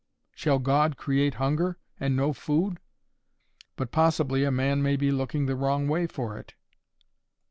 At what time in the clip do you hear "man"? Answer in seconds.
4.51-4.81